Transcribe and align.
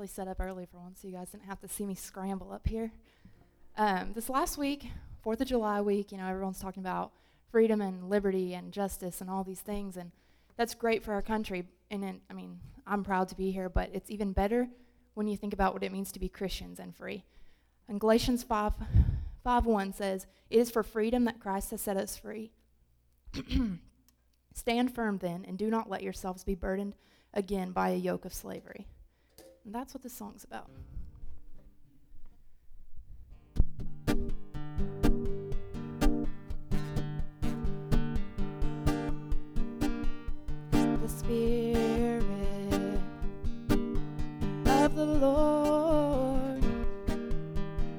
really 0.00 0.08
set 0.08 0.28
up 0.28 0.40
early 0.40 0.64
for 0.64 0.78
once 0.78 0.98
so 1.02 1.08
you 1.08 1.12
guys 1.12 1.28
didn't 1.28 1.44
have 1.44 1.60
to 1.60 1.68
see 1.68 1.84
me 1.84 1.94
scramble 1.94 2.52
up 2.52 2.66
here. 2.66 2.90
Um, 3.76 4.12
this 4.14 4.30
last 4.30 4.56
week, 4.56 4.86
4th 5.22 5.42
of 5.42 5.48
July 5.48 5.82
week, 5.82 6.10
you 6.10 6.16
know, 6.16 6.26
everyone's 6.26 6.58
talking 6.58 6.82
about 6.82 7.12
freedom 7.50 7.82
and 7.82 8.08
liberty 8.08 8.54
and 8.54 8.72
justice 8.72 9.20
and 9.20 9.28
all 9.28 9.44
these 9.44 9.60
things, 9.60 9.98
and 9.98 10.10
that's 10.56 10.72
great 10.72 11.04
for 11.04 11.12
our 11.12 11.20
country. 11.20 11.66
And 11.90 12.02
it, 12.02 12.14
I 12.30 12.32
mean, 12.32 12.60
I'm 12.86 13.04
proud 13.04 13.28
to 13.28 13.34
be 13.34 13.50
here, 13.50 13.68
but 13.68 13.90
it's 13.92 14.10
even 14.10 14.32
better 14.32 14.70
when 15.12 15.28
you 15.28 15.36
think 15.36 15.52
about 15.52 15.74
what 15.74 15.82
it 15.82 15.92
means 15.92 16.10
to 16.12 16.18
be 16.18 16.30
Christians 16.30 16.80
and 16.80 16.96
free. 16.96 17.22
And 17.86 18.00
Galatians 18.00 18.42
5, 18.42 18.72
5 19.44 19.66
1 19.66 19.92
says, 19.92 20.26
It 20.48 20.60
is 20.60 20.70
for 20.70 20.82
freedom 20.82 21.26
that 21.26 21.40
Christ 21.40 21.72
has 21.72 21.82
set 21.82 21.98
us 21.98 22.16
free. 22.16 22.52
Stand 24.54 24.94
firm 24.94 25.18
then, 25.18 25.44
and 25.46 25.58
do 25.58 25.68
not 25.68 25.90
let 25.90 26.02
yourselves 26.02 26.42
be 26.42 26.54
burdened 26.54 26.94
again 27.34 27.72
by 27.72 27.90
a 27.90 27.96
yoke 27.96 28.24
of 28.24 28.32
slavery. 28.32 28.86
And 29.64 29.74
that's 29.74 29.94
what 29.94 30.02
this 30.02 30.12
song's 30.14 30.44
about. 30.44 30.70
The 40.72 41.08
Spirit 41.08 43.00
of 44.66 44.94
the 44.94 45.04
Lord, 45.04 46.64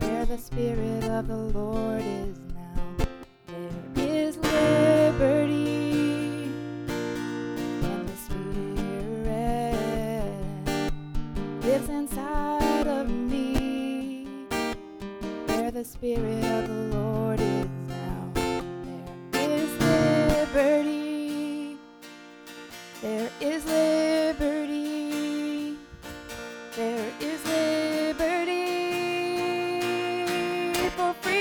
where 0.00 0.26
the 0.26 0.38
Spirit 0.38 1.04
of 1.04 1.28
the 1.28 1.36
Lord 1.36 2.02
is 2.02 2.38
inside 11.98 12.86
of 12.86 13.10
me, 13.10 14.24
where 15.46 15.70
the 15.72 15.84
Spirit 15.84 16.44
of 16.44 16.68
the 16.68 16.96
Lord 16.96 17.40
is 17.40 17.66
now, 17.88 18.30
there 19.32 19.50
is 19.50 19.70
liberty. 19.80 21.76
There 23.02 23.30
is 23.40 23.64
liberty. 23.66 24.76
There 26.76 27.10
is 27.20 27.44
liberty. 27.44 28.64
For 30.96 31.12
freedom 31.14 31.37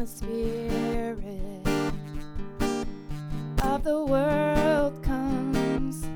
the 0.00 0.06
spirit 0.06 1.62
of 3.64 3.84
the 3.84 4.02
world 4.02 5.02
comes 5.02 6.06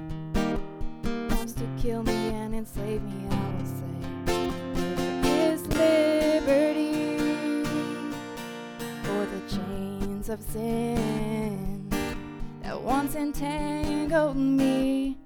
comes 1.28 1.52
to 1.52 1.66
kill 1.76 2.02
me 2.02 2.28
and 2.28 2.54
enslave 2.54 3.02
me 3.02 3.12
i 3.30 3.50
will 3.52 3.66
say. 3.66 5.50
Is 5.52 5.66
liberty 5.66 7.18
for 9.02 9.26
the 9.26 9.42
chains 9.54 10.30
of 10.30 10.41
sin 10.41 11.86
that 12.62 12.80
once 12.80 13.14
entangled 13.16 14.38
me 14.38 15.19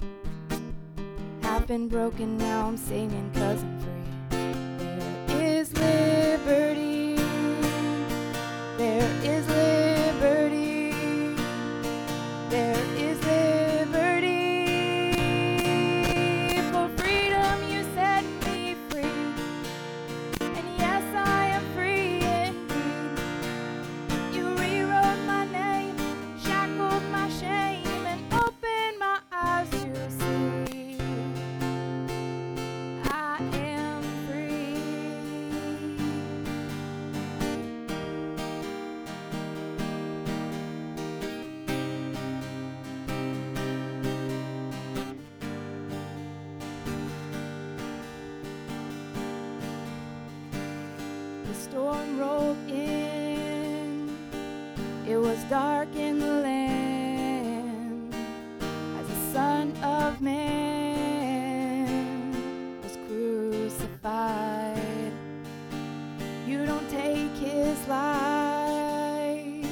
have 1.43 1.69
been 1.69 1.87
broken 1.87 2.37
now 2.37 2.67
i'm 2.67 2.77
singing 2.77 3.31
storm 51.59 52.19
rolled 52.19 52.57
in. 52.69 54.17
It 55.07 55.17
was 55.17 55.43
dark 55.45 55.95
in 55.97 56.19
the 56.21 56.43
land 56.49 58.15
as 59.01 59.07
the 59.09 59.33
Son 59.33 59.73
of 59.83 60.21
Man 60.21 60.45
was 62.83 62.97
crucified. 63.09 65.13
You 66.47 66.65
don't 66.65 66.89
take 66.91 67.33
his 67.33 67.89
life, 67.89 69.67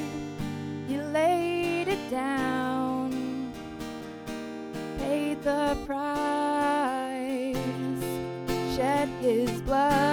you 0.88 1.02
laid 1.02 1.88
it 1.88 2.10
down, 2.10 3.52
paid 4.98 5.40
the 5.42 5.76
price, 5.86 7.56
shed 8.74 9.08
his 9.20 9.60
blood. 9.60 10.05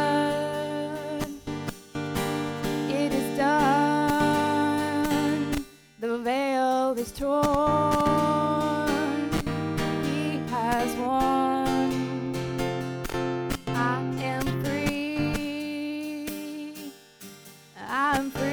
I'm 17.90 18.32
free. 18.32 18.53